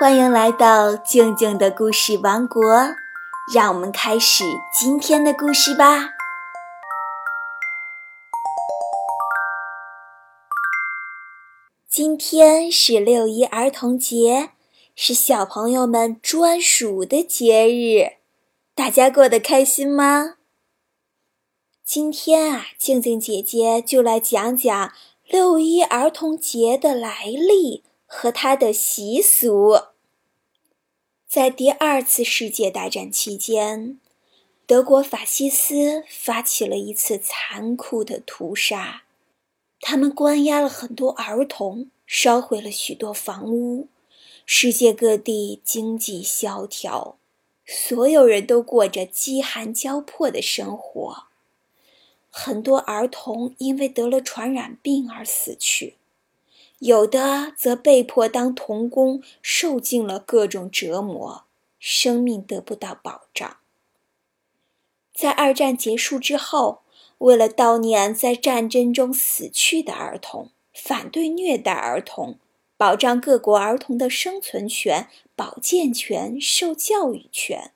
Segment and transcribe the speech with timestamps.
[0.00, 2.64] 欢迎来到静静的故事王国，
[3.54, 6.14] 让我们开始今天的故事吧。
[11.86, 14.52] 今天是六一儿童节，
[14.96, 18.16] 是小朋友们专属的节日，
[18.74, 20.36] 大家过得开心吗？
[21.84, 24.92] 今天啊，静静姐姐就来讲讲
[25.28, 27.82] 六一儿童节的来历
[28.12, 29.82] 和他的习俗。
[31.28, 34.00] 在第二次世界大战期间，
[34.66, 39.04] 德国法西斯发起了一次残酷的屠杀，
[39.80, 43.86] 他们关押了很多儿童，烧毁了许多房屋，
[44.44, 47.16] 世界各地经济萧条，
[47.64, 51.28] 所有人都过着饥寒交迫的生活，
[52.28, 55.94] 很多儿童因为得了传染病而死去。
[56.80, 61.44] 有的则被迫当童工，受尽了各种折磨，
[61.78, 63.58] 生命得不到保障。
[65.12, 66.80] 在二战结束之后，
[67.18, 72.38] 为了悼念在战争中死去的儿童，反对虐待儿童，
[72.78, 75.06] 保障各国儿童的生存权、
[75.36, 77.72] 保健权、受教育权，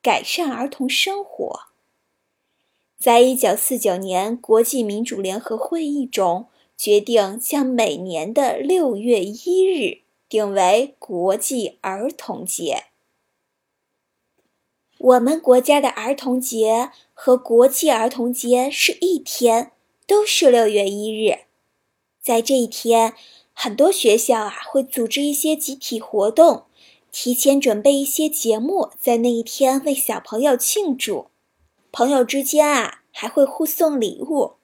[0.00, 1.64] 改善儿童生活，
[2.98, 6.46] 在一九四九年国际民主联合会议中。
[6.82, 9.98] 决定将每年的六月一日
[10.30, 12.84] 定为国际儿童节。
[14.96, 19.72] 我们国家的儿童节和国际儿童节是一天，
[20.06, 21.40] 都是六月一日。
[22.22, 23.12] 在这一天，
[23.52, 26.64] 很多学校啊会组织一些集体活动，
[27.12, 31.26] 提前准备一些节目，在那一天为小朋友庆祝。
[31.92, 34.54] 朋友之间啊还会互送礼物。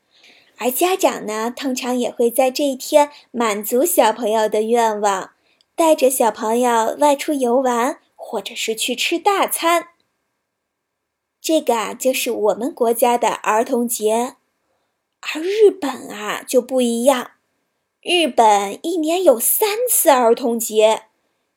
[0.58, 5.32] 而家长呢，通常也会在这一天满足小朋友的愿望，
[5.74, 9.88] 带着小朋友外出游玩，或者是去吃大餐。
[11.40, 14.36] 这个啊，就是我们国家的儿童节。
[15.20, 17.32] 而日本啊就不一样，
[18.00, 21.02] 日本一年有三次儿童节，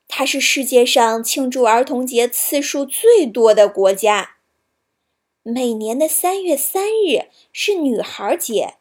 [0.08, 4.36] 它是世界上庆祝儿童节次数最多的国家。
[5.42, 8.74] 每年的三月三日是女孩节。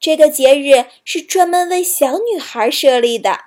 [0.00, 3.46] 这个节日是专门为小女孩设立的。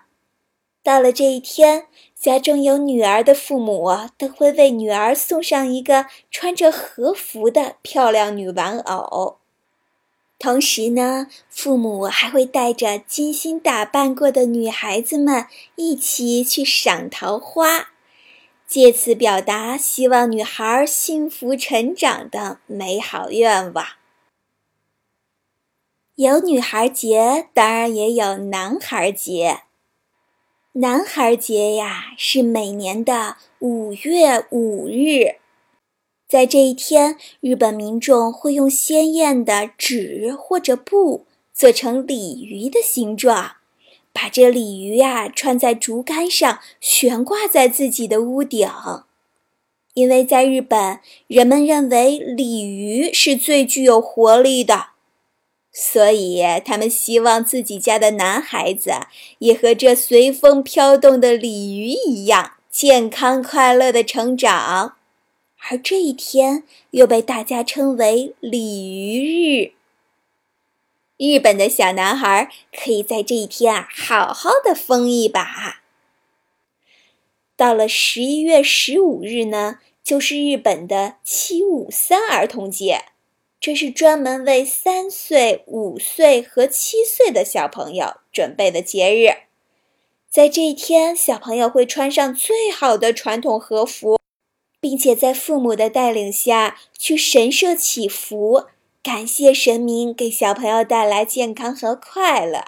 [0.83, 1.85] 到了这一天，
[2.19, 9.37] 家中有女儿的父母都会为女儿送上一个穿着和服的漂亮女玩偶。
[10.39, 15.45] 同时呢，父母还会带着精心打扮过的女孩子们
[15.75, 17.89] 一起去赏桃花，
[18.67, 23.85] 借此表达希望女孩幸福成长的美好愿望。
[26.21, 29.61] 有女孩节，当然也有男孩节。
[30.73, 35.37] 男孩节呀，是每年的五月五日，
[36.29, 43.53] 在这一天，日本民众会用鲜艳的纸或者布做成鲤鱼的形状，
[44.13, 48.69] 把这鲤鱼呀穿在竹竿上，悬挂在自己的屋顶。
[49.95, 54.90] 因为在日本，人们认为鲤鱼是最具有活力的。
[55.73, 58.91] 所以，他们希望自己家的男孩子
[59.39, 64.97] 也和这随风飘动的鲤鱼一样健康快乐的成长，
[65.69, 69.71] 而这一天又被大家称为鲤鱼日。
[71.17, 75.81] 日本的小男孩可以在这一天啊好好的疯一把。
[77.55, 83.05] 到了十一月十五日呢，就是日本的七五三儿童节。
[83.61, 89.45] 这是专门为三岁、五岁和七岁的小朋友准备的节日，
[90.27, 94.17] 在这一天，小朋友会穿上最好的传统和服，
[94.79, 98.65] 并且在父母的带领下去神社祈福，
[99.03, 102.65] 感谢神明给小朋友带来健康和快乐。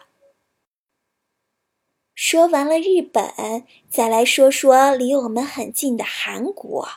[2.14, 6.88] 说完了日本，再来说说离我们很近的韩国。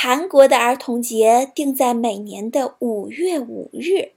[0.00, 4.12] 韩国的儿童节定在每年的五月五日，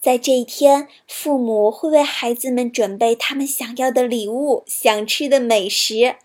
[0.00, 6.16] 在这一天，父母会为孩子们准备他们想要的礼物、想吃的美食，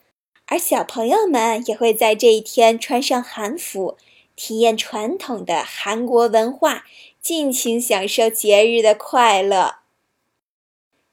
[0.48, 3.96] 而小朋友们也会在这一天穿上韩服，
[4.36, 6.86] 体验传统的韩国文化，
[7.22, 9.76] 尽情享受节日的快乐。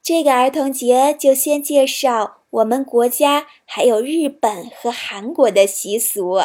[0.03, 6.41] 这个儿童节就先介绍我们国家还有日本和韩国的习俗。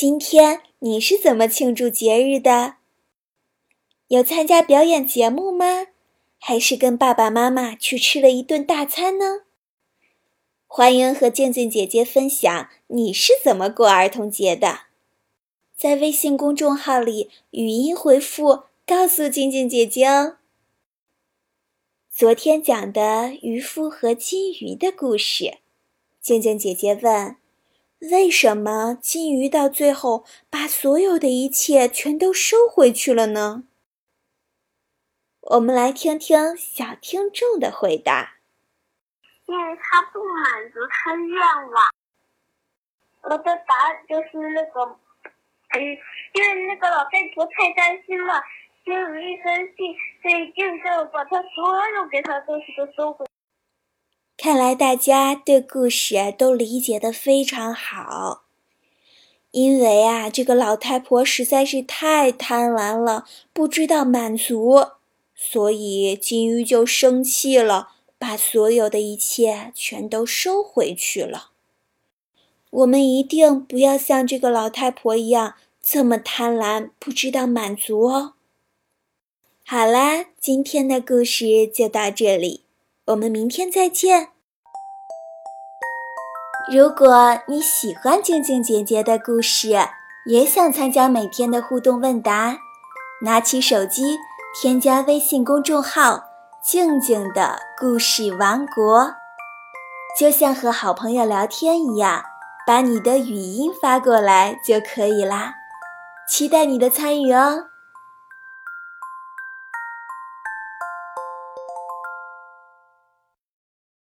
[0.00, 2.76] 今天你是怎么庆祝节日的？
[4.06, 5.88] 有参加表演节目吗？
[6.38, 9.40] 还是跟爸爸妈妈去吃了一顿大餐呢？
[10.68, 14.82] 欢迎和静静姐姐分享你是怎么过儿童节的，
[15.76, 20.36] 在微信公众号里语音回复告诉静静姐姐哦。
[22.08, 25.58] 昨天讲的渔夫和金鱼的故事，
[26.20, 27.34] 静静姐姐问：
[28.00, 33.64] 为什么金鱼到最后把所有的一切全都收回去了呢？
[35.40, 38.36] 我们来听听小听众的回答。
[39.46, 41.84] 因为他不满足他愿望，
[43.22, 44.80] 我的答案就是那个，
[45.70, 45.80] 嗯，
[46.34, 48.42] 因为那个老太婆太担心了，
[48.84, 53.26] 金鱼一生气，所以就要把他所有给他东西都收回。
[54.40, 58.44] 看来大家对故事都理解的非常好，
[59.50, 64.90] 因为啊，这个老太婆实在是太贪婪了，不知道满足，
[65.34, 67.94] 所以金鱼就生气了。
[68.20, 71.50] 把所有的一切全都收回去了。
[72.70, 78.34] 我们一定不要像这个老太婆一样这么贪婪，不知道满足哦。
[79.64, 82.62] 好啦，今天的故事就到这里，
[83.08, 84.28] 我们明天再见。
[86.70, 89.70] 如果你喜欢静静姐姐的故事，
[90.26, 92.58] 也想参加每天的互动问答，
[93.22, 94.18] 拿起手机
[94.60, 96.24] 添加微信公众号。
[96.62, 99.14] 静静的故事王国，
[100.18, 102.22] 就像和好朋友聊天一样，
[102.66, 105.54] 把你的语音发过来就可以啦。
[106.28, 107.68] 期待你的参与哦。